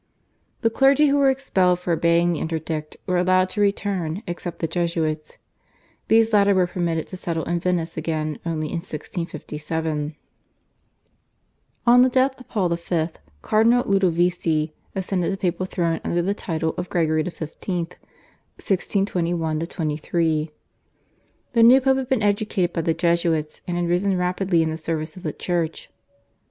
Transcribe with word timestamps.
The 0.61 0.71
clergy 0.71 1.09
who 1.09 1.17
were 1.17 1.29
expelled 1.29 1.79
for 1.79 1.93
obeying 1.93 2.33
the 2.33 2.39
interdict 2.39 2.97
were 3.05 3.17
allowed 3.19 3.49
to 3.49 3.61
return 3.61 4.23
except 4.25 4.57
the 4.57 4.65
Jesuits. 4.67 5.37
These 6.07 6.33
latter 6.33 6.55
were 6.55 6.65
permitted 6.65 7.05
to 7.09 7.17
settle 7.17 7.43
in 7.43 7.59
Venice 7.59 7.97
again 7.97 8.39
only 8.43 8.69
in 8.69 8.77
1657. 8.77 10.15
On 11.85 12.01
the 12.01 12.09
death 12.09 12.39
of 12.39 12.47
Paul 12.49 12.69
V. 12.69 13.09
Cardinal 13.43 13.83
Ludovisi 13.83 14.73
ascended 14.95 15.31
the 15.31 15.37
papal 15.37 15.67
throne 15.67 16.01
under 16.03 16.23
the 16.23 16.33
title 16.33 16.73
of 16.79 16.89
Gregory 16.89 17.23
XV. 17.23 17.51
(1621 17.69 19.59
23). 19.59 20.51
The 21.53 21.61
new 21.61 21.79
Pope 21.79 21.97
had 21.97 22.09
been 22.09 22.23
educated 22.23 22.73
by 22.73 22.81
the 22.81 22.95
Jesuits, 22.95 23.61
and 23.67 23.77
had 23.77 23.85
risen 23.87 24.17
rapidly 24.17 24.63
in 24.63 24.71
the 24.71 24.77
service 24.77 25.15
of 25.15 25.21
the 25.21 25.31
Church. 25.31 25.91